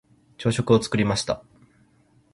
[0.39, 1.43] 朝食を作りました。